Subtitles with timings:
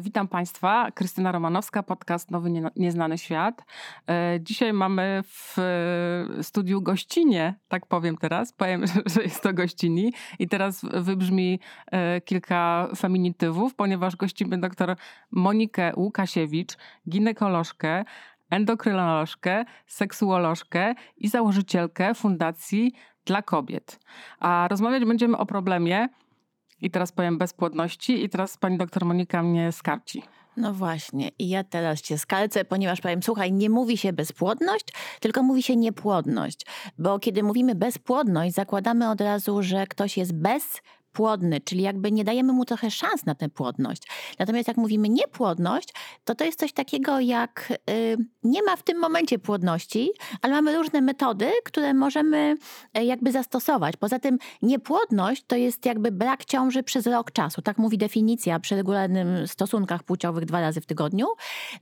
[0.00, 3.64] Witam Państwa, Krystyna Romanowska, podcast Nowy Nie- Nieznany Świat.
[4.08, 5.58] E, Dzisiaj mamy w
[6.38, 12.20] e, studiu gościnie, tak powiem teraz, powiem, że jest to gościni i teraz wybrzmi e,
[12.20, 14.96] kilka feminitywów, ponieważ gościmy doktor
[15.30, 16.72] Monikę Łukasiewicz,
[17.08, 18.04] ginekolożkę,
[18.50, 22.92] endokrynolożkę, seksuolożkę i założycielkę Fundacji
[23.24, 24.00] dla Kobiet.
[24.40, 26.08] A rozmawiać będziemy o problemie,
[26.84, 30.22] i teraz powiem bezpłodności i teraz pani doktor Monika mnie skarci.
[30.56, 34.84] No właśnie, i ja teraz cię skalcę, ponieważ powiem, słuchaj, nie mówi się bezpłodność,
[35.20, 36.66] tylko mówi się niepłodność.
[36.98, 40.32] Bo kiedy mówimy bezpłodność, zakładamy od razu, że ktoś jest
[41.14, 44.02] bezpłodny, czyli jakby nie dajemy mu trochę szans na tę płodność.
[44.38, 45.88] Natomiast jak mówimy niepłodność,
[46.24, 50.10] to to jest coś takiego jak y, nie ma w tym momencie płodności,
[50.42, 52.56] ale mamy różne metody, które możemy
[52.98, 53.96] y, jakby zastosować.
[53.96, 57.62] Poza tym niepłodność to jest jakby brak ciąży przez rok czasu.
[57.62, 61.26] Tak mówi definicja przy regularnym stosunkach płciowych dwa razy w tygodniu.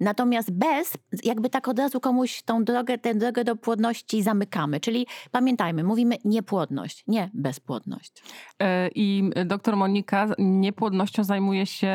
[0.00, 0.92] Natomiast bez,
[1.24, 4.80] jakby tak od razu komuś tą drogę, tę drogę do płodności zamykamy.
[4.80, 8.22] Czyli pamiętajmy, mówimy niepłodność, nie bezpłodność.
[8.62, 11.94] E, I doktor Monika niepłodnością zajmuje się,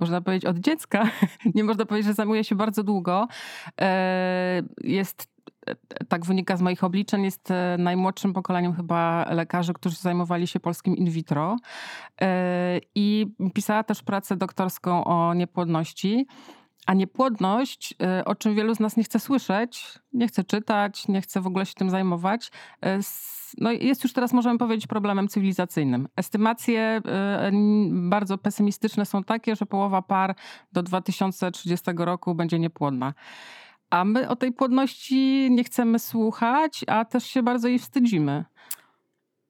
[0.00, 1.04] można powiedzieć, od dziecka.
[1.54, 3.28] Nie można powiedzieć, że zajmuje się bardzo długo.
[3.80, 5.28] E, Jest,
[5.66, 5.74] e,
[6.08, 10.96] tak wynika z moich obliczeń, jest e, najmłodszym pokoleniem chyba lekarzy, którzy zajmowali się polskim
[10.96, 11.56] in vitro.
[12.20, 16.26] E, I pisała też pracę doktorską o niepłodności.
[16.86, 21.20] A niepłodność, e, o czym wielu z nas nie chce słyszeć, nie chce czytać, nie
[21.20, 22.50] chce w ogóle się tym zajmować,
[22.82, 26.08] s- no jest już teraz, możemy powiedzieć, problemem cywilizacyjnym.
[26.16, 27.00] Estymacje
[27.40, 30.34] n- bardzo pesymistyczne są takie, że połowa par
[30.72, 33.14] do 2030 roku będzie niepłodna.
[33.90, 38.44] A my o tej płodności nie chcemy słuchać, a też się bardzo jej wstydzimy.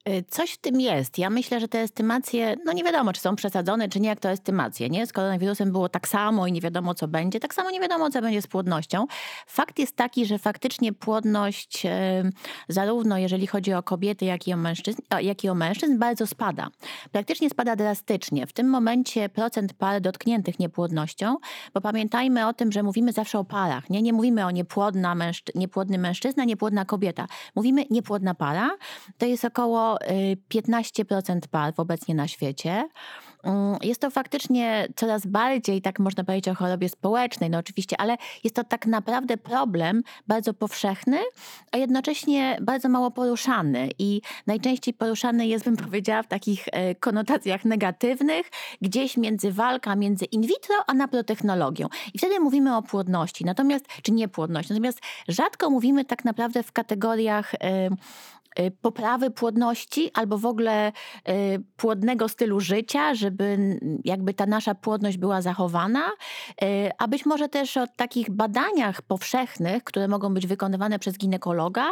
[0.08, 1.18] Y, Coś w tym jest.
[1.18, 4.30] Ja myślę, że te estymacje, no nie wiadomo, czy są przesadzone, czy nie, jak to
[4.30, 5.06] estymacje, nie?
[5.06, 7.40] Z koronawirusem było tak samo i nie wiadomo, co będzie.
[7.40, 9.06] Tak samo nie wiadomo, co będzie z płodnością.
[9.46, 12.22] Fakt jest taki, że faktycznie płodność, e,
[12.68, 16.68] zarówno jeżeli chodzi o kobiety, jak i o mężczyzn, jak i o mężczyzn, bardzo spada.
[17.12, 18.46] Praktycznie spada drastycznie.
[18.46, 21.36] W tym momencie procent par dotkniętych niepłodnością,
[21.74, 24.02] bo pamiętajmy o tym, że mówimy zawsze o parach, nie?
[24.02, 27.26] Nie mówimy o niepłodna mężczy- niepłodny mężczyzna, niepłodna kobieta.
[27.54, 28.70] Mówimy niepłodna para.
[29.18, 32.88] To jest około y, 15% par obecnie na świecie.
[33.44, 38.16] Mm, Jest to faktycznie coraz bardziej, tak można powiedzieć, o chorobie społecznej, no oczywiście, ale
[38.44, 41.18] jest to tak naprawdę problem bardzo powszechny,
[41.72, 43.88] a jednocześnie bardzo mało poruszany.
[43.98, 48.50] I najczęściej poruszany jest, bym powiedziała, w takich e, konotacjach negatywnych,
[48.82, 51.88] gdzieś między walka między in vitro a naprotechnologią.
[52.14, 54.72] I wtedy mówimy o płodności, natomiast, czy niepłodności.
[54.72, 57.54] Natomiast rzadko mówimy tak naprawdę w kategoriach.
[58.60, 60.92] Y, poprawy płodności albo w ogóle
[61.28, 66.10] y, płodnego stylu życia, żeby jakby ta nasza płodność była zachowana,
[66.62, 71.90] y, a być może też o takich badaniach powszechnych, które mogą być wykonywane przez ginekologa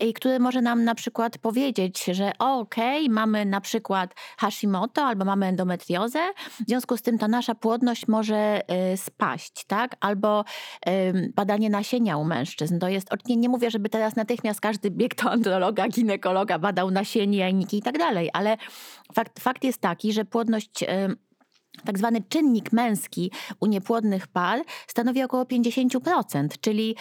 [0.00, 5.46] i które może nam na przykład powiedzieć, że okej, mamy na przykład Hashimoto albo mamy
[5.46, 6.20] endometriozę,
[6.60, 8.60] w związku z tym ta nasza płodność może
[8.96, 9.96] spaść, tak?
[10.00, 10.44] Albo
[11.34, 12.78] badanie nasienia u mężczyzn.
[12.78, 16.03] To jest, nie, nie mówię, żeby teraz natychmiast każdy biegł do androloga, ginekologa,
[16.58, 18.56] badał nasienie, jajniki i tak dalej, ale
[19.14, 20.84] fakt, fakt jest taki, że płodność
[21.84, 23.30] tak zwany czynnik męski
[23.60, 26.96] u niepłodnych par stanowi około 50%, czyli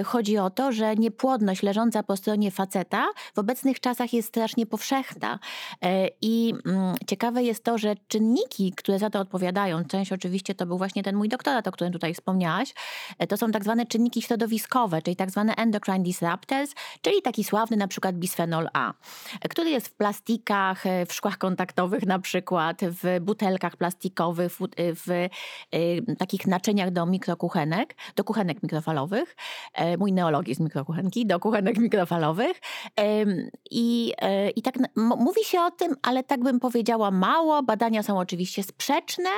[0.00, 4.66] y, chodzi o to, że niepłodność leżąca po stronie faceta w obecnych czasach jest strasznie
[4.66, 5.34] powszechna.
[5.34, 5.88] Y,
[6.22, 10.78] I mm, ciekawe jest to, że czynniki, które za to odpowiadają, część oczywiście to był
[10.78, 12.74] właśnie ten mój doktorat, o którym tutaj wspomniałaś,
[13.22, 17.76] y, to są tak zwane czynniki środowiskowe, czyli tak zwane endocrine disruptors, czyli taki sławny
[17.76, 18.92] na przykład bisfenol A,
[19.50, 24.68] który jest w plastikach, w szkłach kontaktowych na przykład, w butelkach plastikowych, w,
[25.06, 29.36] w y, takich naczyniach do mikrokuchenek, do kuchenek mikrofalowych.
[29.74, 32.60] E, mój neologizm mikrokuchenki, do kuchenek mikrofalowych.
[33.70, 37.62] I, e, i tak mówi się o tym, ale tak bym powiedziała mało.
[37.62, 39.30] Badania są oczywiście sprzeczne,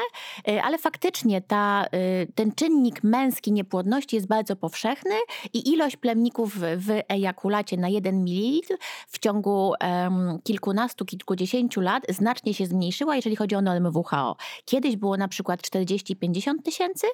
[0.48, 5.14] e, ale faktycznie ta, e, ten czynnik męski niepłodności jest bardzo powszechny
[5.52, 8.76] i ilość plemników w- ejakulacie na 1 ml
[9.08, 14.36] w ciągu em, kilkunastu, kilkudziesięciu lat znacznie się zmniejszyła, jeżeli chodzi o normy WHO.
[14.64, 17.06] Kiedyś było na przykład 40-50 tysięcy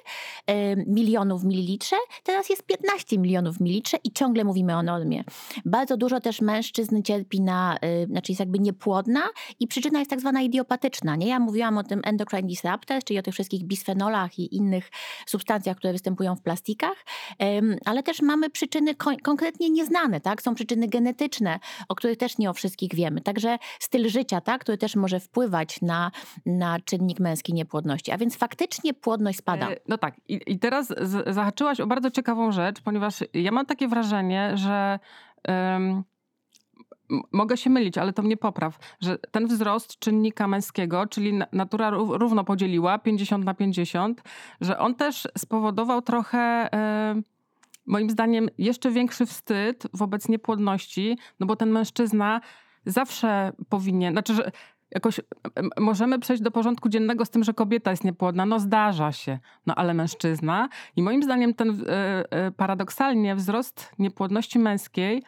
[0.87, 5.23] milionów w mililitrze, teraz jest 15 milionów w mililitrze i ciągle mówimy o normie.
[5.65, 9.21] Bardzo dużo też mężczyzn cierpi na, znaczy jest jakby niepłodna
[9.59, 11.15] i przyczyna jest tak zwana idiopatyczna.
[11.15, 11.27] Nie?
[11.27, 14.91] Ja mówiłam o tym endocrine disruptors, czyli o tych wszystkich bisfenolach i innych
[15.25, 17.05] substancjach, które występują w plastikach,
[17.85, 20.41] ale też mamy przyczyny konkretnie nieznane, tak?
[20.41, 21.59] Są przyczyny genetyczne,
[21.89, 23.21] o których też nie o wszystkich wiemy.
[23.21, 24.61] Także styl życia, tak?
[24.61, 26.11] który też może wpływać na,
[26.45, 28.11] na czynnik męskiej niepłodności.
[28.11, 29.69] A więc faktycznie płodność spada.
[29.69, 30.15] E, no tak.
[30.27, 34.99] I, i teraz z, zahaczyłaś o bardzo ciekawą rzecz, ponieważ ja mam takie wrażenie, że.
[35.47, 36.03] Um,
[37.31, 42.43] mogę się mylić, ale to mnie popraw, że ten wzrost czynnika męskiego, czyli natura równo
[42.43, 44.21] podzieliła 50 na 50,
[44.61, 46.69] że on też spowodował trochę.
[47.15, 47.23] Yy,
[47.85, 52.41] moim zdaniem jeszcze większy wstyd wobec niepłodności, no bo ten mężczyzna
[52.85, 54.51] zawsze powinien, znaczy, że
[54.91, 55.21] jakoś
[55.79, 58.45] możemy przejść do porządku dziennego z tym, że kobieta jest niepłodna.
[58.45, 60.69] No zdarza się, no ale mężczyzna.
[60.95, 61.73] I moim zdaniem ten y,
[62.47, 65.23] y, paradoksalnie wzrost niepłodności męskiej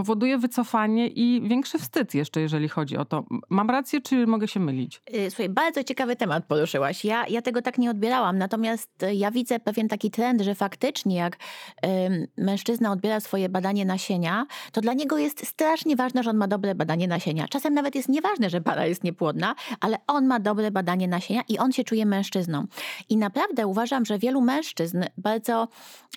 [0.00, 3.24] powoduje wycofanie i większy wstyd jeszcze, jeżeli chodzi o to.
[3.50, 5.02] Mam rację, czy mogę się mylić?
[5.14, 7.04] Y, słuchaj, bardzo ciekawy temat poruszyłaś.
[7.04, 11.16] Ja, ja tego tak nie odbierałam, natomiast y, ja widzę pewien taki trend, że faktycznie
[11.16, 16.36] jak y, mężczyzna odbiera swoje badanie nasienia, to dla niego jest strasznie ważne, że on
[16.36, 17.48] ma dobre badanie nasienia.
[17.48, 21.58] Czasem nawet jest nieważne, że para jest niepłodna, ale on ma dobre badanie nasienia i
[21.58, 22.66] on się czuje mężczyzną.
[23.08, 25.68] I naprawdę uważam, że wielu mężczyzn bardzo,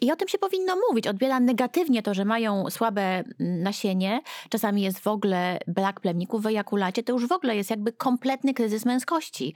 [0.01, 4.81] i o tym się powinno mówić, odbiera negatywnie to, że mają słabe nasienia, nasienie, czasami
[4.81, 8.85] jest w ogóle brak plemników w ejakulacie, to już w ogóle jest jakby kompletny kryzys
[8.85, 9.55] męskości.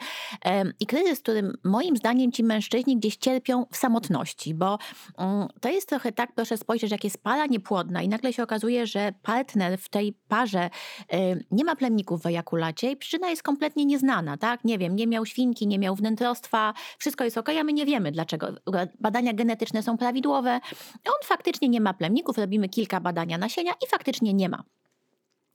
[0.80, 4.78] I kryzys, którym moim zdaniem ci mężczyźni gdzieś cierpią w samotności, bo
[5.18, 8.88] mm, to jest trochę tak, proszę spojrzeć, jak jest para niepłodna i nagle się okazuje,
[8.88, 10.70] że partner w tej parze
[11.52, 14.64] nie ma plemników w ejakulacie i przyczyna jest kompletnie nieznana, tak?
[14.64, 18.12] Nie wiem, nie miał świnki, nie miał wnętrostwa, wszystko jest ok, a my nie wiemy
[18.12, 18.48] dlaczego.
[19.00, 20.60] Badania genetyczne są prawidłowe.
[21.06, 24.64] On faktycznie nie ma plemników, robimy kilka badania nasienia i faktycznie faktycznie nie ma.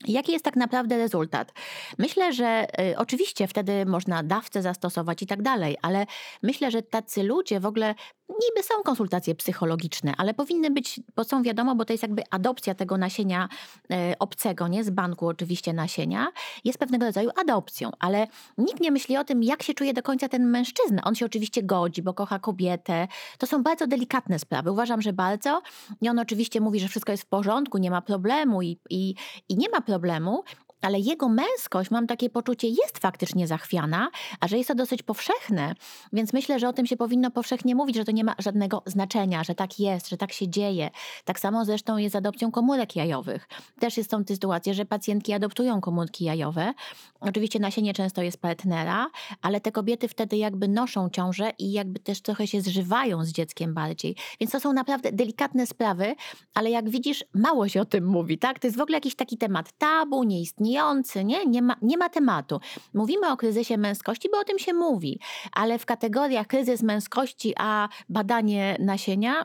[0.09, 1.53] Jaki jest tak naprawdę rezultat?
[1.99, 6.07] Myślę, że y, oczywiście wtedy można dawcę zastosować i tak dalej, ale
[6.43, 7.95] myślę, że tacy ludzie w ogóle
[8.41, 12.75] niby są konsultacje psychologiczne, ale powinny być, bo są wiadomo, bo to jest jakby adopcja
[12.75, 13.49] tego nasienia
[13.91, 16.29] e, obcego, nie z banku oczywiście nasienia,
[16.65, 18.27] jest pewnego rodzaju adopcją, ale
[18.59, 21.03] nikt nie myśli o tym, jak się czuje do końca ten mężczyzna.
[21.05, 23.09] On się oczywiście godzi, bo kocha kobietę.
[23.39, 24.71] To są bardzo delikatne sprawy.
[24.71, 25.63] Uważam, że bardzo.
[26.01, 29.15] I on oczywiście mówi, że wszystko jest w porządku, nie ma problemu i, i,
[29.49, 30.45] i nie ma problemu,
[30.83, 35.75] ale jego męskość, mam takie poczucie, jest faktycznie zachwiana, a że jest to dosyć powszechne,
[36.13, 39.45] więc myślę, że o tym się powinno powszechnie mówić, że to nie ma żadnego znaczenia,
[39.45, 40.91] że tak jest, że tak się dzieje.
[41.25, 43.49] Tak samo zresztą jest z adopcją komórek jajowych.
[43.81, 46.75] Też jest są sytuacje, że pacjentki adoptują komórki jajowe.
[47.21, 49.11] Oczywiście nasienie często jest partnera,
[49.43, 53.75] ale te kobiety wtedy jakby noszą ciążę i jakby też trochę się zżywają z dzieckiem
[53.75, 54.17] bardziej.
[54.41, 56.15] Więc to są naprawdę delikatne sprawy,
[56.55, 58.59] ale jak widzisz, mało się o tym mówi, tak?
[58.59, 61.47] To jest w ogóle jakiś taki temat tabu, nieistniejący, istniejący, nie?
[61.47, 62.61] Nie ma, nie ma tematu.
[62.95, 65.21] Mówimy o kryzysie męskości, bo o tym się mówi,
[65.53, 69.45] ale w kategoriach kryzys męskości, a badanie nasienia,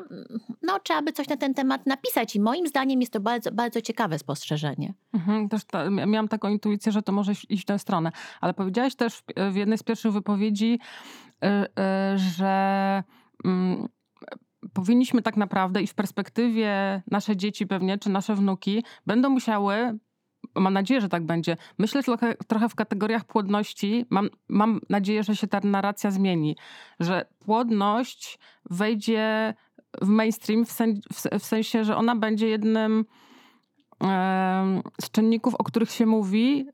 [0.62, 3.82] no trzeba by coś na ten temat napisać i moim zdaniem jest to bardzo, bardzo
[3.82, 4.94] ciekawe spostrzeżenie.
[5.14, 8.96] Mhm, też ta, miałam taką intuicję, że to może iść w tę stronę, ale powiedziałaś
[8.96, 10.80] też w, jednej z pierwszych wypowiedzi,
[11.42, 13.04] yy, yy, że...
[13.46, 13.88] Yy,
[14.74, 19.98] powinniśmy tak naprawdę i w perspektywie nasze dzieci pewnie, czy nasze wnuki będą musiały
[20.56, 21.58] mam nadzieję, że tak będzie.
[21.78, 24.06] Myślę trochę, trochę w kategoriach płodności.
[24.10, 26.58] Mam, mam nadzieję, że się ta narracja zmieni,
[27.00, 28.40] że płodność
[28.70, 29.54] wejdzie
[30.02, 33.06] w mainstream w, sen, w, w sensie, że ona będzie jednym
[35.02, 36.68] z czynników, o których się mówi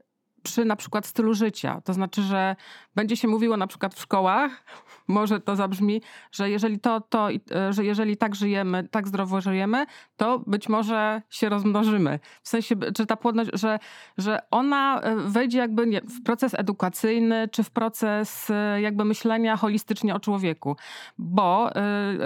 [0.43, 1.81] przy na przykład stylu życia.
[1.85, 2.55] To znaczy, że
[2.95, 4.63] będzie się mówiło na przykład w szkołach,
[5.07, 9.85] może to zabrzmi, że jeżeli to, to, e, że jeżeli tak żyjemy, tak zdrowo żyjemy,
[10.17, 12.19] to być może się rozmnożymy.
[12.43, 13.79] W sensie, czy ta płodność, że,
[14.17, 19.57] że ona e, wejdzie jakby nie, w proces edukacyjny, czy w proces e, jakby myślenia
[19.57, 20.75] holistycznie o człowieku.
[21.17, 21.69] Bo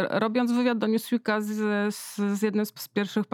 [0.09, 3.25] robiąc wywiad do Newsweeka z, z, jednym z pierwszych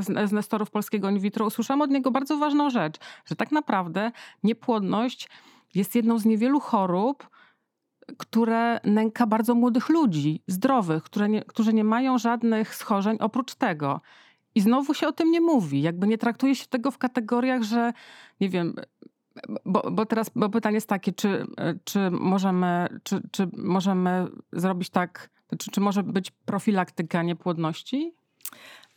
[0.00, 5.28] z nestorów polskiego in vitro, usłyszałam od niego bardzo ważną rzecz, że tak naprawdę niepłodność
[5.74, 7.28] jest jedną z niewielu chorób,
[8.18, 14.00] które nęka bardzo młodych ludzi, zdrowych, nie, którzy nie mają żadnych schorzeń oprócz tego.
[14.54, 15.82] I znowu się o tym nie mówi.
[15.82, 17.92] Jakby nie traktuje się tego w kategoriach, że
[18.40, 18.74] nie wiem,
[19.64, 21.46] bo, bo teraz bo pytanie jest takie, czy,
[21.84, 28.14] czy, możemy, czy, czy możemy zrobić tak, czy, czy może być profilaktyka niepłodności?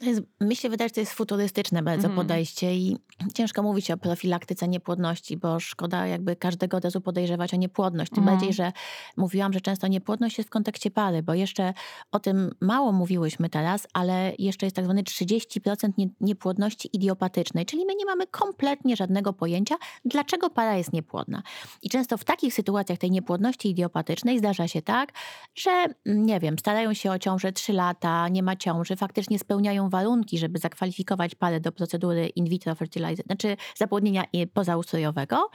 [0.01, 2.15] Jest, myślę, wydaje, że to jest futurystyczne bardzo Mhm.
[2.27, 2.97] podejście i
[3.33, 8.11] ciężko mówić o profilaktyce niepłodności, bo szkoda jakby każdego od razu podejrzewać o niepłodność.
[8.11, 8.37] Tym Mhm.
[8.37, 8.71] bardziej, że
[9.17, 11.73] mówiłam, że często niepłodność jest w kontekście pary, bo jeszcze
[12.11, 17.85] o tym mało mówiłyśmy teraz, ale jeszcze jest tak zwany 30% nie- niepłodności idiopatycznej, czyli
[17.85, 19.75] my nie mamy kompletnie żadnego pojęcia,
[20.05, 21.43] dlaczego para jest niepłodna.
[21.81, 25.13] I często w takich sytuacjach tej niepłodności idiopatycznej zdarza się tak,
[25.55, 30.37] że nie wiem, starają się o ciążę 3 lata, nie ma ciąży, faktycznie spełniają warunki,
[30.37, 35.49] żeby zakwalifikować parę do procedury in vitro fertilizacji, znaczy zapłodnienia i- pozaustrojowego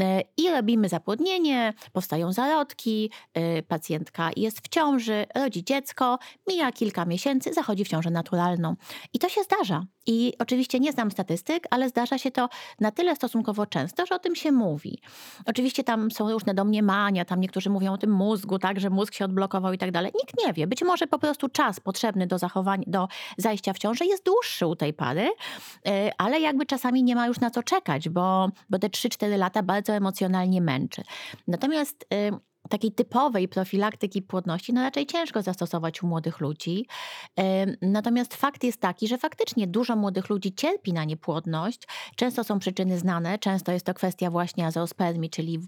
[0.00, 7.04] E, i robimy zapłodnienie, powstają zarodki, e, pacjentka jest w ciąży, rodzi dziecko, mija kilka
[7.04, 8.76] miesięcy, zachodzi w ciążę naturalną.
[9.12, 9.84] I to się zdarza.
[10.06, 12.48] I oczywiście nie znam statystyk, ale zdarza się to
[12.80, 14.98] na tyle stosunkowo często, że o tym się mówi.
[15.46, 19.24] Oczywiście tam są różne domniemania, tam niektórzy mówią o tym mózgu, tak, że mózg się
[19.24, 20.12] odblokował i tak dalej.
[20.14, 20.66] Nikt nie wie.
[20.66, 24.76] Być może po prostu czas potrzebny do zachowania, do zajścia w ciążę jest dłuższy u
[24.76, 25.30] tej pary,
[25.86, 29.62] e, ale jakby czasami nie ma już na co czekać, bo, bo te 3-4 lata
[29.62, 31.02] bardzo emocjonalnie męczy.
[31.46, 36.86] Natomiast e, takiej typowej profilaktyki płodności no raczej ciężko zastosować u młodych ludzi.
[37.36, 41.82] Em, Natomiast fakt jest taki, że faktycznie dużo młodych ludzi cierpi na niepłodność.
[42.16, 45.58] Często są przyczyny znane, często jest to kwestia właśnie azoospermii, czyli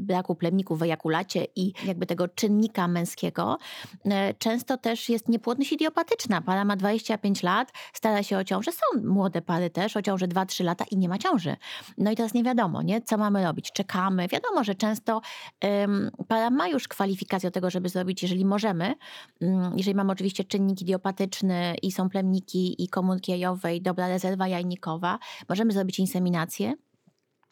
[0.00, 3.58] braku plemników w ejakulacie i jakby tego czynnika męskiego.
[4.04, 6.40] E, Często też jest niepłodność idiopatyczna.
[6.42, 8.72] Para ma 25 lat, stara się o ciążę.
[8.72, 11.56] Są młode pary też o ciążę 2-3 lata i nie ma ciąży.
[11.98, 13.02] No i teraz nie wiadomo, nie?
[13.02, 13.72] co mamy robić.
[13.72, 14.28] Czekamy.
[14.28, 15.20] Wiadomo, że często
[15.60, 18.94] em, para ma już kwalifikację do tego, żeby zrobić, jeżeli możemy.
[19.40, 24.48] Mm, Jeżeli mamy oczywiście czynnik idiopatyczny i są plemniki i komórki jajowe i dobra rezerwa
[24.48, 25.18] jajnikowa,
[25.48, 26.74] możemy zrobić inseminację.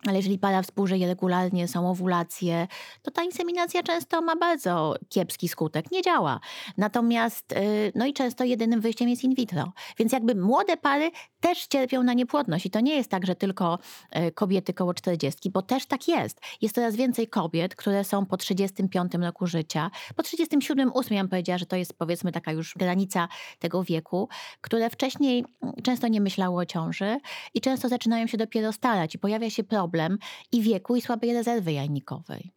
[0.07, 2.67] Ale jeżeli para współżyje regularnie, są owulacje,
[3.03, 6.41] to ta inseminacja często ma bardzo kiepski skutek, nie działa.
[6.77, 9.73] Natomiast, y, no i często jedynym wyjściem jest in vitro.
[9.99, 12.67] Więc jakby młode pary też cierpią na niepłodność.
[12.67, 13.79] I to nie jest tak, że tylko
[14.17, 16.41] y, kobiety koło 40, bo też tak jest.
[16.63, 21.31] Jest coraz więcej kobiet, które są po 35 roku życia, po 37, 8 ja bym
[21.31, 24.29] powiedziała, że to jest powiedzmy taka już granica tego wieku,
[24.61, 27.19] które wcześniej mm, często nie myślały o ciąży
[27.55, 29.94] i często zaczynają się dopiero starać i pojawia się problem
[30.53, 32.53] i wieku i słabej rezerwy jajnikowej.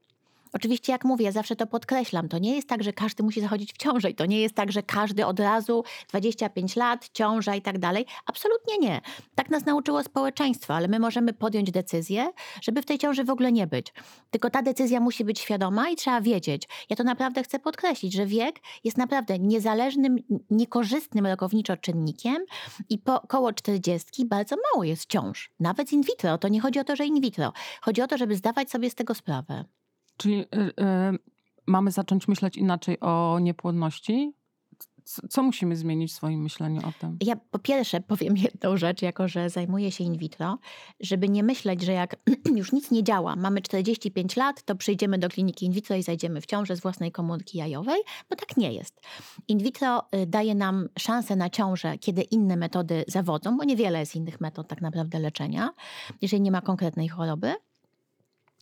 [0.53, 3.77] Oczywiście, jak mówię, zawsze to podkreślam, to nie jest tak, że każdy musi zachodzić w
[3.77, 7.79] ciążę i to nie jest tak, że każdy od razu 25 lat, ciąża i tak
[7.79, 8.05] dalej.
[8.25, 9.01] Absolutnie nie.
[9.35, 13.51] Tak nas nauczyło społeczeństwo, ale my możemy podjąć decyzję, żeby w tej ciąży w ogóle
[13.51, 13.93] nie być.
[14.31, 16.67] Tylko ta decyzja musi być świadoma i trzeba wiedzieć.
[16.89, 20.15] Ja to naprawdę chcę podkreślić, że wiek jest naprawdę niezależnym,
[20.49, 22.37] niekorzystnym rokowniczo czynnikiem
[22.89, 25.51] i po koło 40 bardzo mało jest ciąż.
[25.59, 26.37] Nawet in vitro.
[26.37, 27.53] To nie chodzi o to, że in vitro.
[27.81, 29.65] Chodzi o to, żeby zdawać sobie z tego sprawę.
[30.17, 30.73] Czyli y, y,
[31.67, 34.33] mamy zacząć myśleć inaczej o niepłodności?
[35.29, 37.17] Co musimy zmienić w swoim myśleniu o tym?
[37.23, 40.57] Ja po pierwsze powiem jedną rzecz, jako że zajmuję się in vitro,
[40.99, 42.15] żeby nie myśleć, że jak
[42.55, 46.41] już nic nie działa, mamy 45 lat, to przyjdziemy do kliniki in vitro i zajdziemy
[46.41, 49.01] w ciążę z własnej komórki jajowej, bo tak nie jest.
[49.47, 54.15] In vitro y, daje nam szansę na ciążę, kiedy inne metody zawodzą, bo niewiele jest
[54.15, 55.69] innych metod tak naprawdę leczenia,
[56.21, 57.55] jeżeli nie ma konkretnej choroby.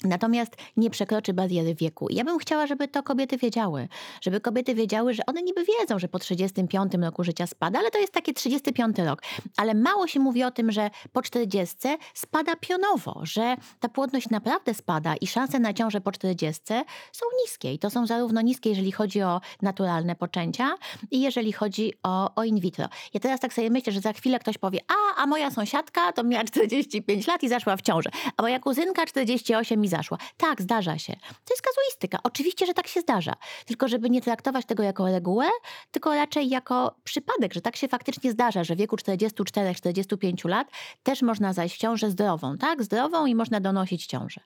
[0.03, 2.07] Natomiast nie przekroczy bariery wieku.
[2.09, 3.87] Ja bym chciała, żeby to kobiety wiedziały.
[4.21, 7.99] Żeby kobiety wiedziały, że one niby wiedzą, że po 35 roku życia spada, ale to
[7.99, 9.21] jest takie 35 rok.
[9.57, 11.75] Ale mało się mówi o tym, że po 40
[12.13, 16.63] spada pionowo, że ta płodność naprawdę spada i szanse na ciążę po 40
[17.11, 17.73] są niskie.
[17.73, 20.75] I to są zarówno niskie, jeżeli chodzi o naturalne poczęcia
[21.11, 22.87] i jeżeli chodzi o, o in vitro.
[23.13, 26.23] Ja teraz tak sobie myślę, że za chwilę ktoś powie, a, a moja sąsiadka to
[26.23, 30.17] miała 45 lat i zaszła w ciążę, a moja kuzynka 48 i zaszła.
[30.37, 31.13] Tak, zdarza się.
[31.45, 32.19] To jest kazuistyka.
[32.23, 33.33] Oczywiście, że tak się zdarza.
[33.65, 35.45] Tylko żeby nie traktować tego jako regułę,
[35.91, 40.67] tylko raczej jako przypadek, że tak się faktycznie zdarza, że w wieku 44-45 lat
[41.03, 42.83] też można zajść w ciążę zdrową, tak?
[42.83, 44.41] Zdrową i można donosić ciążę.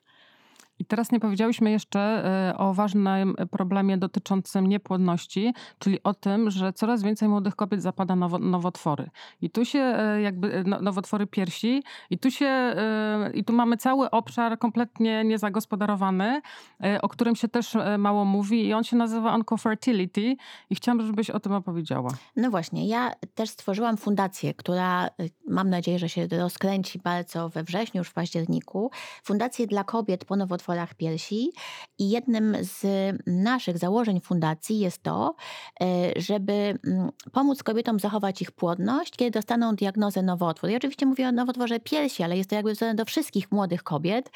[0.80, 6.72] I teraz nie powiedziałyśmy jeszcze y, o ważnym problemie dotyczącym niepłodności, czyli o tym, że
[6.72, 9.10] coraz więcej młodych kobiet zapada nowo, nowotwory.
[9.42, 12.74] I tu się y, jakby y, no- nowotwory piersi i tu się
[13.34, 16.40] i tu mamy cały obszar kompletnie niezagospodarowany,
[17.02, 20.36] o którym się też mało mówi i on się nazywa oncofertility
[20.70, 22.10] i chciałam, żebyś o tym opowiedziała.
[22.36, 25.08] No właśnie, ja też stworzyłam fundację, która
[25.48, 28.90] mam nadzieję, że się rozkręci bardzo we wrześniu, już w październiku.
[29.22, 31.52] Fundację dla kobiet po nowotworach nowotworach piersi
[31.98, 32.86] i jednym z
[33.26, 35.34] naszych założeń fundacji jest to,
[35.80, 35.86] e,
[36.16, 40.70] żeby mm, pomóc kobietom zachować ich płodność, kiedy dostaną diagnozę nowotwór.
[40.70, 44.30] I oczywiście mówię o nowotworze piersi, ale jest to jakby do wszystkich młodych kobiet,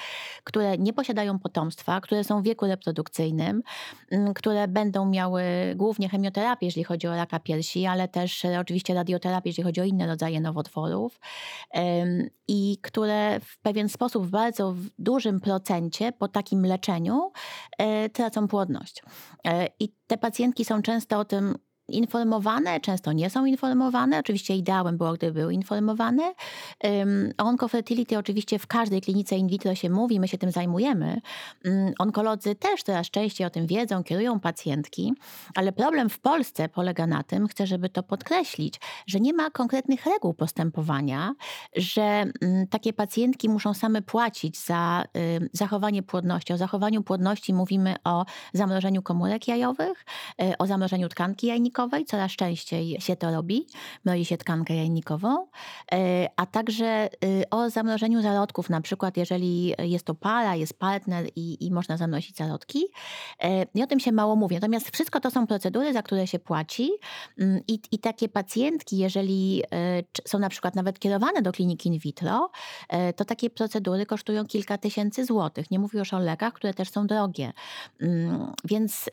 [0.45, 3.63] które nie posiadają potomstwa, które są w wieku reprodukcyjnym,
[4.11, 5.43] mm, które będą miały
[5.77, 9.85] głównie chemioterapię, jeżeli chodzi o raka piersi, ale też e, oczywiście radioterapię, jeżeli chodzi o
[9.85, 11.21] inne rodzaje nowotworów
[12.49, 17.33] i które w pewien sposób w bardzo dużym procencie po takim leczeniu
[17.79, 19.03] e, tracą płodność.
[19.47, 21.55] E, I te pacjentki są często o tym
[21.89, 24.19] informowane, często nie są informowane.
[24.19, 26.35] Oczywiście ideałem było, gdyby były informowane.
[27.39, 31.21] O onkofertility oczywiście w każdej klinice in vitro się mówi, my się tym zajmujemy.
[31.99, 35.15] Onkolodzy też coraz częściej o tym wiedzą, kierują pacjentki,
[35.55, 40.07] ale problem w Polsce polega na tym, chcę, żeby to podkreślić, że nie ma konkretnych
[40.07, 41.35] reguł postępowania,
[41.77, 42.25] że
[42.71, 45.05] takie pacjentki muszą same płacić za
[45.53, 46.53] zachowanie płodności.
[46.53, 50.05] O zachowaniu płodności mówimy o zamrożeniu komórek jajowych,
[50.43, 53.67] y, o zamrożeniu tkanki jajnikowej, jajnikowej, coraz częściej się to robi,
[54.05, 55.47] mroi się tkankę jajnikową,
[55.93, 61.27] e, a także y, o zamrożeniu zarodków, na przykład jeżeli jest to para, jest partner
[61.37, 62.85] i, i można zamrozić zarodki.
[63.43, 64.55] E, I o tym się mało mówi.
[64.55, 66.91] Natomiast wszystko to są procedury, za które się płaci
[67.39, 71.99] mm, i, i takie pacjentki, jeżeli e, są na przykład nawet kierowane do kliniki in
[71.99, 72.51] vitro,
[73.17, 75.71] to takie procedury kosztują kilka tysięcy złotych.
[75.71, 77.53] Nie mówię już o lekach, które też są drogie.
[78.01, 79.11] Mm, więc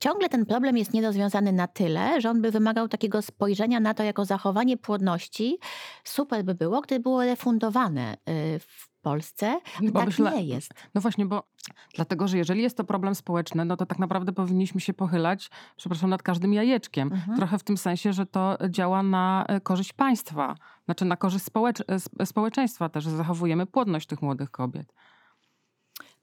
[0.00, 4.02] ciągle ten problem jest nierozwiązany na tyle, że on by wymagał takiego spojrzenia na to
[4.02, 5.58] jako zachowanie płodności.
[6.04, 10.74] Super by było, gdyby było refundowane y, w Polsce, a tak myślę, nie jest.
[10.94, 11.48] No właśnie, bo
[11.94, 16.10] dlatego, że jeżeli jest to problem społeczny, no to tak naprawdę powinniśmy się pochylać, przepraszam,
[16.10, 17.12] nad każdym jajeczkiem.
[17.12, 17.36] Mhm.
[17.36, 21.78] Trochę w tym sensie, że to działa na e, korzyść państwa, znaczy na korzyść społecz
[22.24, 24.92] społeczeństwa też, że zachowujemy płodność tych młodych kobiet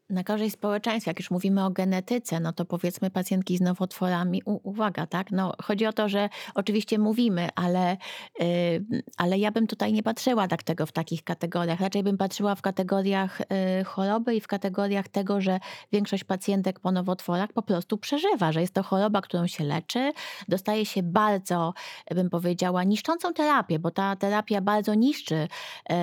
[0.09, 4.69] na korzyść społeczeństwa, jak już mówimy o genetyce, no to powiedzmy pacjentki z nowotworami, u,
[4.69, 5.31] uwaga, tak?
[5.31, 7.97] No, chodzi o to, że oczywiście mówimy, ale,
[8.39, 11.79] yy, ale ja bym tutaj nie patrzyła tak tego w takich kategoriach.
[11.79, 15.59] Raczej bym patrzyła w kategoriach yy, choroby i w kategoriach tego, że
[15.91, 20.11] większość pacjentek po nowotworach po prostu przeżywa, że jest to choroba, którą się leczy,
[20.47, 21.73] dostaje się bardzo,
[22.15, 25.47] bym powiedziała, niszczącą terapię, bo ta terapia bardzo niszczy.
[25.89, 25.95] Yy,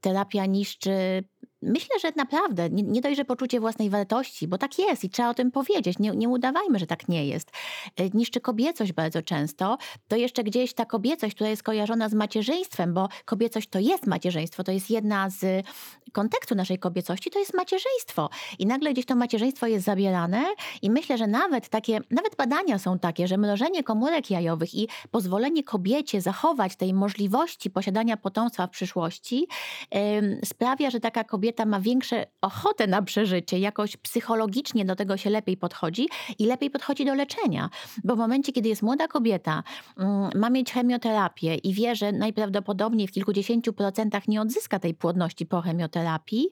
[0.00, 1.24] terapia niszczy
[1.62, 5.34] Myślę, że naprawdę nie, nie dość, poczucie własnej wartości, bo tak jest i trzeba o
[5.34, 5.98] tym powiedzieć.
[5.98, 7.50] Nie, nie udawajmy, że tak nie jest.
[7.96, 9.78] E, niszczy kobiecość bardzo często.
[10.08, 14.64] To jeszcze gdzieś ta kobiecość, która jest kojarzona z macierzyństwem, bo kobiecość to jest macierzyństwo,
[14.64, 15.66] to jest jedna z
[16.12, 18.30] kontekstu naszej kobiecości, to jest macierzyństwo.
[18.58, 20.44] I nagle gdzieś to macierzyństwo jest zabierane
[20.82, 25.64] i myślę, że nawet takie, nawet badania są takie, że mrożenie komórek jajowych i pozwolenie
[25.64, 29.46] kobiecie zachować tej możliwości posiadania potomstwa w przyszłości
[29.92, 35.16] yy, sprawia, że taka kobieta kobieta ma większą ochotę na przeżycie, jakoś psychologicznie do tego
[35.16, 37.70] się lepiej podchodzi i lepiej podchodzi do leczenia.
[38.04, 39.62] Bo w momencie, kiedy jest młoda kobieta,
[39.98, 45.46] mm, ma mieć chemioterapię i wie, że najprawdopodobniej w kilkudziesięciu procentach nie odzyska tej płodności
[45.46, 46.48] po chemioterapii,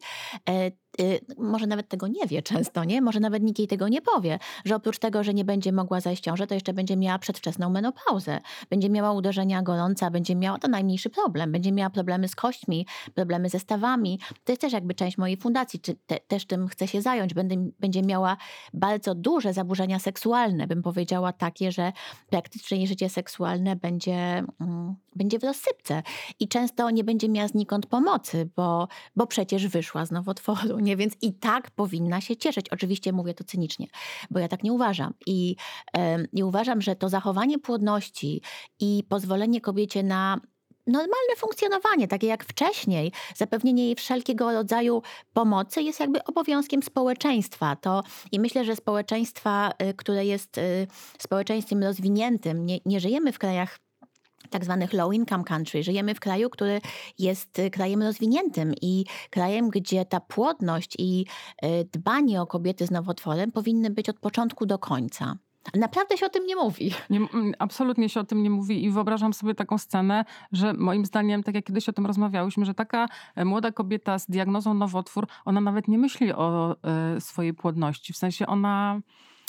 [0.48, 0.70] e,
[1.38, 3.02] może nawet tego nie wie często, nie?
[3.02, 6.22] Może nawet nikt jej tego nie powie, że oprócz tego, że nie będzie mogła zajść
[6.22, 11.10] ciążę, to jeszcze będzie miała przedwczesną menopauzę, będzie miała uderzenia gorąca, będzie miała to najmniejszy
[11.10, 14.20] problem, będzie miała problemy z kośćmi, problemy ze stawami.
[14.44, 17.34] To jest też jakby część mojej fundacji, czy te, też tym chcę się zająć.
[17.34, 18.36] Będę, będzie miała
[18.74, 21.92] bardzo duże zaburzenia seksualne, bym powiedziała takie, że
[22.30, 26.02] praktycznie jej życie seksualne będzie, mm, będzie w rozsypce
[26.40, 30.96] i często nie będzie miała znikąd pomocy, bo, bo przecież wyszła z nowotworu nie?
[30.96, 32.68] Więc i tak powinna się cieszyć.
[32.68, 33.86] Oczywiście mówię to cynicznie,
[34.30, 35.14] bo ja tak nie uważam.
[35.26, 35.56] I,
[36.32, 38.42] yy, uważam, że to zachowanie płodności
[38.80, 40.40] i pozwolenie kobiecie na
[40.86, 47.76] normalne funkcjonowanie, takie jak wcześniej, zapewnienie jej wszelkiego rodzaju pomocy jest jakby obowiązkiem społeczeństwa.
[47.76, 50.86] To, I myślę, że społeczeństwa, y, które jest y,
[51.18, 53.78] społeczeństwem rozwiniętym, nie, nie żyjemy w krajach
[54.54, 55.82] tak zwanych low income country.
[55.82, 56.80] Żyjemy w kraju, który
[57.18, 61.26] jest y, krajem rozwiniętym i krajem, gdzie ta płodność i
[61.64, 65.36] y, dbanie o kobiety z nowotworem powinny być od początku do końca.
[65.74, 66.94] Naprawdę się o tym nie mówi.
[67.10, 67.20] Nie,
[67.58, 71.54] absolutnie się o tym nie mówi i wyobrażam sobie taką scenę, że moim zdaniem, tak
[71.54, 75.88] jak kiedyś o tym rozmawiałyśmy, że taka e, młoda kobieta z diagnozą nowotwór, ona nawet
[75.88, 76.76] nie myśli o
[77.16, 78.12] y, swojej płodności.
[78.12, 79.00] W sensie ona...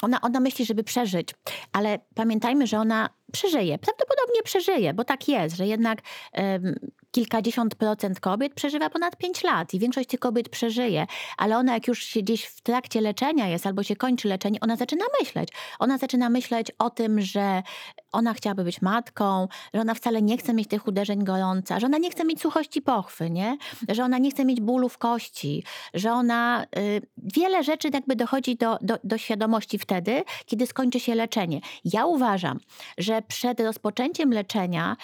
[0.02, 1.36] Ona, ona myśli, żeby przeżyć,
[1.72, 3.78] ale pamiętajmy, że ona przeżyje.
[3.78, 6.00] Prawdopodobnie przeżyje, bo tak jest, że jednak
[6.34, 6.76] um,
[7.12, 11.06] kilkadziesiąt procent kobiet przeżywa ponad 5 lat i większość tych kobiet przeżyje,
[11.38, 14.76] ale ona jak już się gdzieś w trakcie leczenia jest albo się kończy leczenie, ona
[14.76, 15.50] zaczyna myśleć.
[15.80, 17.64] Ona zaczyna myśleć o tym, że
[18.12, 21.98] ona chciałaby być matką, że ona wcale nie chce mieć tych uderzeń gorąca, że ona
[21.98, 23.58] nie chce mieć suchości pochwy, nie?
[23.90, 28.56] że ona nie chce mieć bólu w kości, że ona y, wiele rzeczy jakby dochodzi
[28.56, 31.62] do, do, do świadomości wtedy, kiedy skończy się leczenie.
[31.86, 32.60] Ja uważam,
[32.98, 34.98] że przed rozpoczęciem leczenia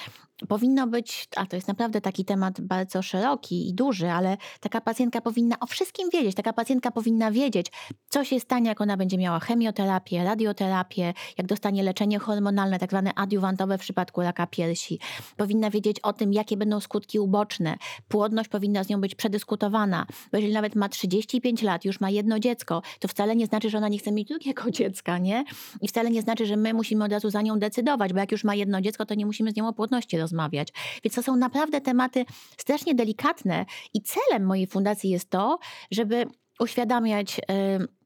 [0.47, 5.21] powinno być, a to jest naprawdę taki temat bardzo szeroki i duży, ale taka pacjentka
[5.21, 6.35] powinna o wszystkim wiedzieć.
[6.35, 7.71] Taka pacjentka powinna wiedzieć,
[8.09, 13.13] co się stanie, jak ona będzie miała chemioterapię, radioterapię, jak dostanie leczenie hormonalne, tak zwane
[13.15, 14.99] adiuwantowe w przypadku raka piersi.
[15.37, 17.77] Powinna wiedzieć o tym, jakie będą skutki uboczne.
[18.07, 22.39] Płodność powinna z nią być przedyskutowana, bo jeżeli nawet ma 35 lat, już ma jedno
[22.39, 25.43] dziecko, to wcale nie znaczy, że ona nie chce mieć drugiego dziecka, nie?
[25.81, 28.43] I wcale nie znaczy, że my musimy od razu za nią decydować, bo jak już
[28.43, 30.67] ma jedno dziecko, to nie musimy z nią o płodności rozmawiać rozmawiać.
[31.03, 32.25] Więc to są naprawdę tematy
[32.57, 35.59] strasznie delikatne i celem mojej fundacji jest to,
[35.91, 36.25] żeby
[36.59, 37.37] uświadamiać.
[37.37, 38.00] Yy,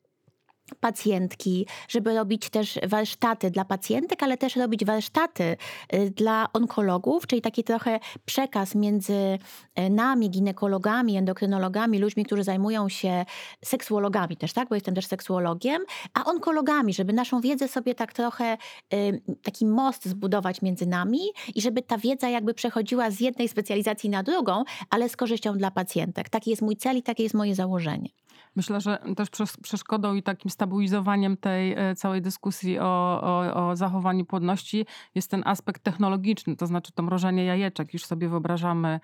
[0.80, 5.58] pacjentki, żeby robić też warsztaty dla pacjentek, ale też robić warsztaty
[5.93, 12.89] y, dla onkologów, czyli taki trochę przekaz między y, nami, ginekologami, endokrynologami, ludźmi, którzy zajmują
[12.89, 13.25] się
[13.65, 15.82] seksuologami też, tak, bo jestem też seksuologiem,
[16.13, 18.58] a onkologami, żeby naszą wiedzę sobie tak trochę
[18.93, 21.19] y, taki most zbudować między nami
[21.56, 25.71] i żeby ta wiedza jakby przechodziła z jednej specjalizacji na drugą, ale z korzyścią dla
[25.71, 26.30] pacjentek.
[26.30, 28.10] Taki jest mój cel i takie jest moje założenie.
[28.56, 29.30] Myślę, że też
[29.62, 35.43] przeszkodą i takim stabilizowaniem tej e, całej dyskusji o, o, o, zachowaniu płodności jest ten
[35.45, 37.93] aspekt technologiczny, to znaczy to mrożenie jajeczek.
[37.93, 39.00] Już sobie wyobrażamy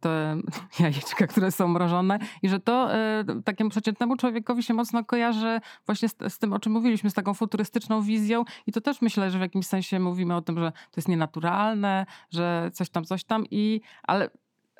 [0.00, 0.36] te
[0.80, 6.08] jajeczka, które są mrożone i że to e, takiemu przeciętnemu człowiekowi się mocno kojarzy właśnie
[6.08, 9.38] z, z, tym, o czym mówiliśmy, z taką futurystyczną wizją i to też myślę, że
[9.38, 13.44] w jakimś sensie mówimy o tym, że to jest nienaturalne, że coś tam, coś tam
[13.50, 14.30] i ale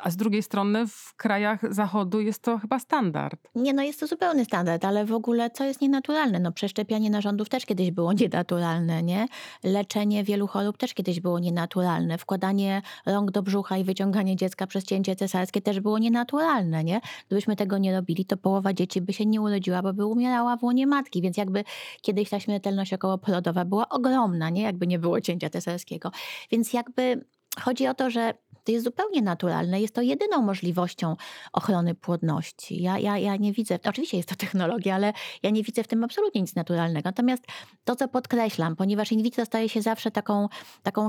[0.03, 3.41] a z drugiej strony w krajach zachodu jest to chyba standard.
[3.55, 6.41] Nie, no jest to zupełny standard, ale w ogóle co jest nienaturalne?
[6.41, 9.27] No przeszczepianie narządów też kiedyś było nienaturalne, nie?
[9.65, 12.19] Leczenie wielu chorób też kiedyś było nienaturalne.
[12.19, 17.01] Wkładanie rąk do brzucha i wyciąganie dziecka przez cięcie cesarskie też było nienaturalne, nie?
[17.27, 20.63] Gdybyśmy tego nie robili, to połowa dzieci by się nie urodziła, bo by umierała w
[20.63, 21.65] łonie matki, więc jakby
[22.03, 24.63] kiedyś ta śmiertelność okołoporodowa była ogromna, nie?
[24.63, 26.11] Jakby nie było cięcia cesarskiego.
[26.51, 27.25] Więc jakby
[27.61, 29.81] chodzi o to, że to jest zupełnie naturalne.
[29.81, 31.17] Jest to jedyną możliwością
[31.53, 32.83] ochrony płodności.
[32.83, 36.05] Ja, ja, ja nie widzę, oczywiście jest to technologia, ale ja nie widzę w tym
[36.05, 37.03] absolutnie nic naturalnego.
[37.05, 37.43] Natomiast
[37.85, 40.49] to, co podkreślam, ponieważ in vitro staje się zawsze taką,
[40.83, 41.09] taką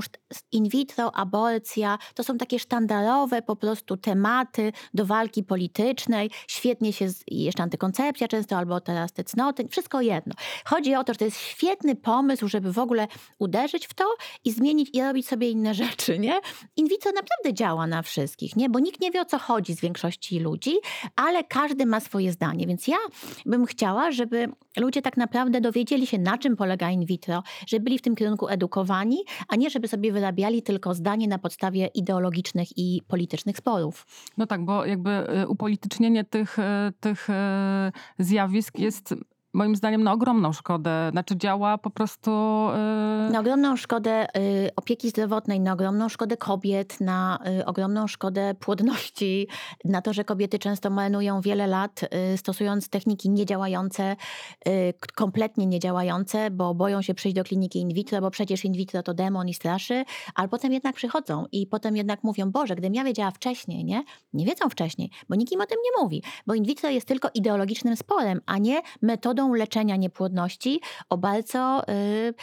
[0.52, 6.30] in vitro, aborcja, to są takie sztandarowe po prostu tematy do walki politycznej.
[6.46, 10.34] Świetnie się, jeszcze antykoncepcja często, albo teraz te cnoty, wszystko jedno.
[10.64, 14.04] Chodzi o to, że to jest świetny pomysł, żeby w ogóle uderzyć w to
[14.44, 16.40] i zmienić i robić sobie inne rzeczy, nie?
[16.76, 18.68] In vitro naprawdę działa na wszystkich, nie?
[18.68, 20.74] Bo nikt nie wie o co chodzi z większości ludzi,
[21.16, 22.66] ale każdy ma swoje zdanie.
[22.66, 22.96] Więc ja
[23.46, 27.98] bym chciała, żeby ludzie tak naprawdę dowiedzieli się, na czym polega in vitro, żeby byli
[27.98, 33.02] w tym kierunku edukowani, a nie żeby sobie wyrabiali tylko zdanie na podstawie ideologicznych i
[33.08, 34.06] politycznych sporów.
[34.38, 35.10] No tak, bo jakby
[35.42, 36.62] y, upolitycznienie tych, y,
[37.00, 37.32] tych y,
[38.18, 39.14] zjawisk jest
[39.52, 41.08] moim zdaniem na ogromną szkodę.
[41.12, 42.30] Znaczy działa po prostu...
[43.26, 43.30] Yy...
[43.32, 49.48] Na ogromną szkodę yy, opieki zdrowotnej, na ogromną szkodę kobiet, na yy, ogromną szkodę płodności,
[49.84, 52.00] na to, że kobiety często marnują wiele lat
[52.34, 54.16] y, stosując techniki niedziałające,
[54.68, 59.02] y, kompletnie niedziałające, bo boją się przyjść do kliniki in vitro, bo przecież in vitro
[59.02, 63.04] to demon i straszy, ale potem jednak przychodzą i potem jednak mówią, Boże, gdybym ja
[63.04, 64.04] wiedziała wcześniej, nie?
[64.32, 67.28] Nie wiedzą wcześniej, bo nikt im o tym nie mówi, bo in vitro jest tylko
[67.34, 72.34] ideologicznym sporem, a nie metodą metodą leczenia niepłodności o bardzo yy,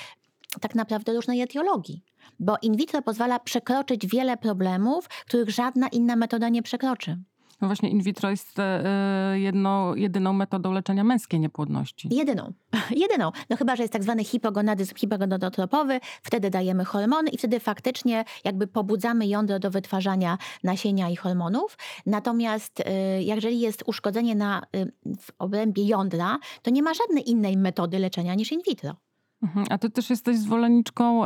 [0.61, 2.03] tak naprawdę różnej etiologii.
[2.39, 7.17] Bo in vitro pozwala przekroczyć wiele problemów, których żadna inna metoda nie przekroczy.
[7.61, 12.09] No właśnie in vitro jest e, jedno, jedyną metodą leczenia męskiej niepłodności.
[12.11, 12.53] Jedyną.
[12.91, 13.31] Jedyną.
[13.49, 18.67] No chyba, że jest tak zwany hipogonadyzm hipogonadotropowy, wtedy dajemy hormony i wtedy faktycznie jakby
[18.67, 21.77] pobudzamy jądro do wytwarzania nasienia i hormonów.
[22.05, 24.85] Natomiast e, jeżeli jest uszkodzenie na, e,
[25.19, 28.95] w obrębie jądra, to nie ma żadnej innej metody leczenia niż in vitro.
[29.43, 29.65] Mhm.
[29.69, 31.23] A ty też jesteś zwolenniczką,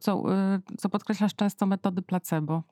[0.00, 0.22] co,
[0.78, 2.62] co podkreślasz często, metody placebo.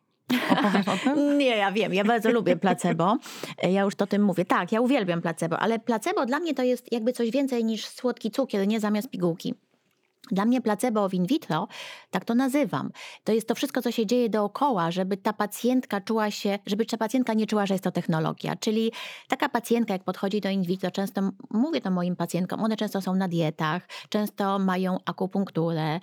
[1.39, 1.95] Nie, ja wiem.
[1.95, 3.17] Ja bardzo lubię placebo.
[3.63, 4.45] Ja już to tym mówię.
[4.45, 8.31] Tak, ja uwielbiam placebo, ale placebo dla mnie to jest jakby coś więcej niż słodki
[8.31, 9.55] cukier, nie zamiast pigułki.
[10.31, 11.69] Dla mnie placebo in vitro,
[12.11, 12.91] tak to nazywam,
[13.25, 16.97] to jest to wszystko, co się dzieje dookoła, żeby ta pacjentka czuła się, żeby ta
[16.97, 18.57] pacjentka nie czuła, że jest to technologia.
[18.57, 18.93] Czyli
[19.29, 23.15] taka pacjentka, jak podchodzi do in vitro, często mówię to moim pacjentkom, one często są
[23.15, 26.01] na dietach, często mają akupunkturę,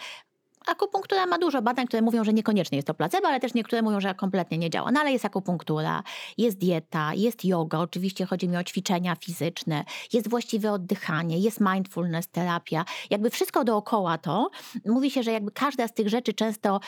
[0.68, 4.00] Akupunktura ma dużo badań, które mówią, że niekoniecznie jest to placebo, ale też niektóre mówią,
[4.00, 4.92] że kompletnie nie działa.
[4.92, 6.04] No ale jest akupunktura,
[6.38, 12.28] jest dieta, jest yoga, oczywiście chodzi mi o ćwiczenia fizyczne, jest właściwe oddychanie, jest mindfulness,
[12.28, 12.86] terapia.
[13.10, 14.50] Jakby wszystko dookoła to,
[14.86, 16.80] mówi się, że jakby każda z tych rzeczy często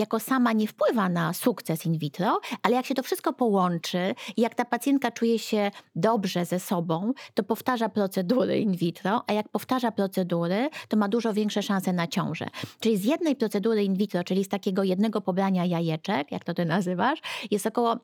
[0.00, 4.40] jako sama nie wpływa na sukces in vitro, ale jak się to wszystko połączy i
[4.40, 9.48] jak ta pacjentka czuje się dobrze ze sobą, to powtarza procedury in vitro, a jak
[9.48, 12.46] powtarza procedury, to ma dużo większe szanse na ciążę.
[12.80, 16.64] Czyli z jednej procedury in vitro, czyli z takiego jednego pobrania jajeczek, jak to ty
[16.64, 17.18] nazywasz,
[17.50, 17.96] jest około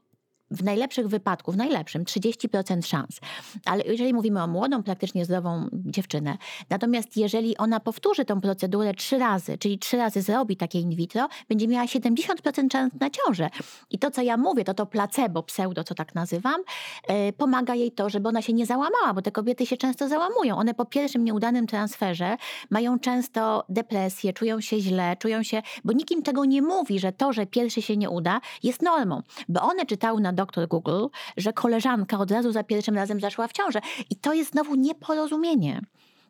[0.51, 3.21] w najlepszych wypadku, w najlepszym 30% szans.
[3.65, 6.39] Ale jeżeli mówimy o młodą, praktycznie zdrową dziewczynę,
[6.71, 11.29] natomiast jeżeli ona powtórzy tą procedurę trzy razy, czyli trzy razy zrobi takie in vitro,
[11.49, 13.51] będzie miała 70% szans na ciążę.
[13.91, 16.61] I to, co ja mówię, to to placebo, pseudo, co tak nazywam,
[17.09, 20.57] yy, pomaga jej to, żeby ona się nie załamała, bo te kobiety się często załamują.
[20.57, 22.37] One po pierwszym nieudanym transferze
[22.71, 27.33] mają często depresję, czują się źle, czują się, bo nikim tego nie mówi, że to,
[27.33, 32.19] że pierwszy się nie uda, jest normą, bo one czytały na doktor Google, że koleżanka
[32.19, 33.81] od razu za pierwszym razem zaszła w ciążę.
[34.11, 35.81] I to jest znowu nieporozumienie.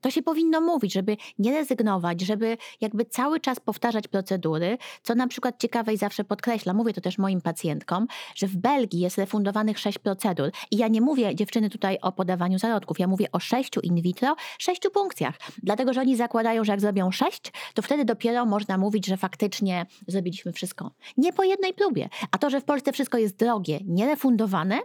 [0.07, 5.27] To się powinno mówić, żeby nie rezygnować, żeby jakby cały czas powtarzać procedury, co na
[5.27, 9.79] przykład ciekawe i zawsze podkreślam, mówię to też moim pacjentkom, że w Belgii jest refundowanych
[9.79, 10.51] sześć procedur.
[10.71, 14.37] I ja nie mówię dziewczyny tutaj o podawaniu zarodków, ja mówię o sześciu in vitro,
[14.59, 15.35] sześciu punkcjach.
[15.63, 19.87] Dlatego, że oni zakładają, że jak zrobią sześć, to wtedy dopiero można mówić, że faktycznie
[20.07, 20.91] zrobiliśmy wszystko.
[21.17, 22.09] Nie po jednej próbie.
[22.31, 24.79] A to, że w Polsce wszystko jest drogie, nierefundowane,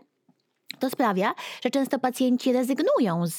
[0.79, 3.38] to sprawia, że często pacjenci rezygnują z,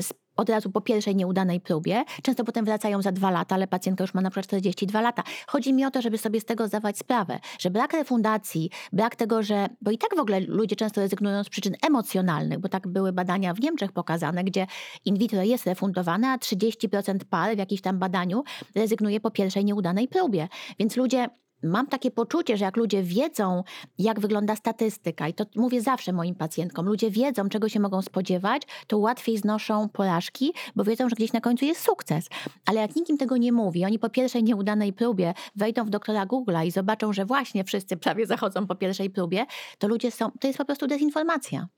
[0.00, 2.04] z od razu po pierwszej nieudanej próbie.
[2.22, 5.22] Często potem wracają za dwa lata, ale pacjentka już ma na przykład 42 lata.
[5.46, 9.42] Chodzi mi o to, żeby sobie z tego zdawać sprawę, że brak refundacji, brak tego,
[9.42, 13.12] że, bo i tak w ogóle ludzie często rezygnują z przyczyn emocjonalnych, bo tak były
[13.12, 14.66] badania w Niemczech pokazane, gdzie
[15.04, 18.42] in vitro jest refundowane, a 30% par w jakimś tam badaniu
[18.74, 20.48] rezygnuje po pierwszej nieudanej próbie.
[20.78, 21.28] Więc ludzie
[21.62, 23.62] Mam takie poczucie, że jak ludzie wiedzą,
[23.98, 28.62] jak wygląda statystyka, i to mówię zawsze moim pacjentkom, ludzie wiedzą, czego się mogą spodziewać,
[28.86, 32.28] to łatwiej znoszą porażki, bo wiedzą, że gdzieś na końcu jest sukces.
[32.66, 36.66] Ale jak nikim tego nie mówi, oni po pierwszej nieudanej próbie wejdą w doktora Google'a
[36.66, 39.46] i zobaczą, że właśnie wszyscy prawie zachodzą po pierwszej próbie,
[39.78, 41.68] to ludzie są, to jest po prostu dezinformacja.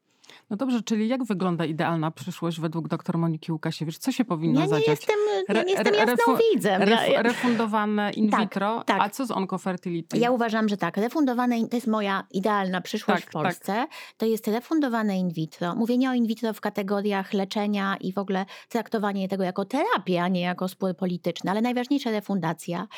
[0.53, 3.99] No dobrze, czyli jak wygląda idealna przyszłość według dr Moniki Łukasiewicz?
[3.99, 4.89] Co się powinno ja nie zadziać?
[4.89, 5.17] Jestem,
[5.49, 6.83] ja nie jestem jasną widzem.
[6.83, 9.01] Ref, refundowane in tak, vitro, tak.
[9.01, 10.19] a co z onkofertility?
[10.19, 10.97] Ja uważam, że tak.
[10.97, 13.87] Refundowane, to jest moja idealna przyszłość Tak, w Polsce.
[14.17, 15.75] To jest refundowane in vitro.
[15.75, 20.29] Mówienie o in vitro w kategoriach leczenia i w ogóle traktowanie tego jako terapię, a
[20.29, 22.89] nie jako spór polityczny, ale najważniejsza refundacja.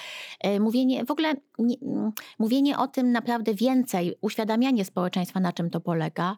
[0.40, 5.70] E, mówienie, w ogóle nie, mm, mówienie o tym naprawdę więcej, uświadamianie społeczeństwa, na czym
[5.70, 6.36] to polega.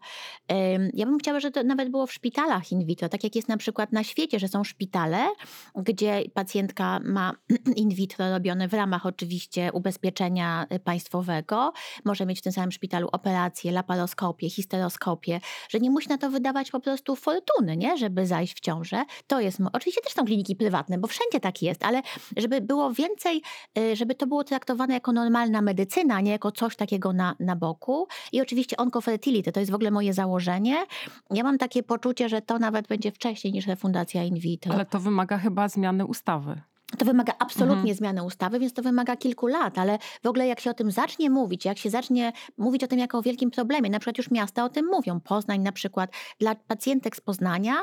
[0.95, 3.57] Ja bym chciała, żeby to nawet było w szpitalach in vitro, tak jak jest na
[3.57, 5.29] przykład na świecie, że są szpitale,
[5.77, 7.33] gdzie pacjentka ma
[7.77, 11.73] in vitro robione w ramach oczywiście ubezpieczenia państwowego,
[12.05, 16.71] może mieć w tym samym szpitalu operację, laparoskopię, histeroskopię, że nie musi na to wydawać
[16.71, 17.97] po prostu fortuny, nie?
[17.97, 19.05] żeby zajść w ciążę.
[19.27, 22.03] To jest, oczywiście też są kliniki prywatne, bo wszędzie tak jest, ale
[22.37, 23.43] żeby było więcej,
[23.79, 27.57] y, żeby to było traktowane jako normalna medycyna, a nie jako coś takiego na, na
[27.57, 28.09] boku.
[28.33, 30.87] I oczywiście oncofertility, to jest w ogóle moje założenie,
[31.31, 34.75] ja mam takie poczucie, że to nawet będzie wcześniej niż refundacja in vitro.
[34.75, 36.61] Ale to wymaga chyba zmiany ustawy.
[36.99, 37.95] To wymaga absolutnie mhm.
[37.95, 41.31] zmiany ustawy, więc to wymaga kilku lat, ale w ogóle jak się o tym zacznie
[41.31, 44.65] mówić, jak się zacznie mówić o tym jako o wielkim problemie, na przykład już miasta
[44.65, 47.75] o tym mówią, Poznań na przykład, dla pacjentek z Poznania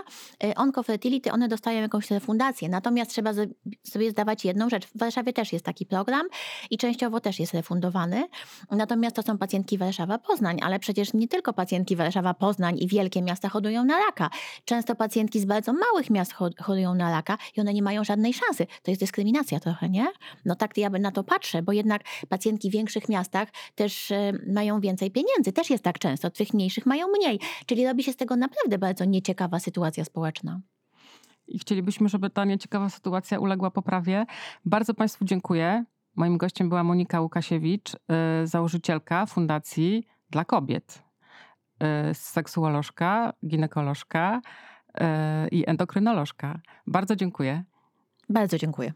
[0.44, 3.32] y, oncofertility, one dostają jakąś refundację, natomiast trzeba
[3.84, 6.28] sobie zdawać jedną rzecz, w Warszawie też jest taki program
[6.70, 8.28] i częściowo też jest refundowany,
[8.72, 13.86] natomiast to są pacjentki Warszawa-Poznań, ale przecież nie tylko pacjentki Warszawa-Poznań i wielkie miasta chorują
[13.86, 14.30] na raka,
[14.66, 18.68] często pacjentki z bardzo małych miast chorują na raka i one nie mają żadnej szansy,
[18.84, 20.08] to jest dyskryminacja trochę, nie?
[20.46, 24.80] No tak ja na to patrzę, bo jednak pacjentki w większych miastach też e, mają
[24.82, 25.52] więcej pieniędzy.
[25.54, 26.30] Też jest tak często.
[26.30, 27.40] Tych mniejszych mają mniej.
[27.66, 30.62] Czyli robi się z tego naprawdę bardzo nieciekawa sytuacja społeczna.
[31.48, 34.26] I chcielibyśmy, żeby ta nieciekawa sytuacja uległa poprawie.
[34.66, 35.86] Bardzo Państwu dziękuję.
[36.16, 41.04] Moim gościem była Monika Łukasiewicz, e, założycielka Fundacji dla Kobiet,
[41.80, 44.42] e, seksuolożka, ginekolożka
[45.52, 46.60] i endokrynolożka.
[46.88, 47.64] Bardzo dziękuję.
[48.34, 48.94] Bardzo dziękuję.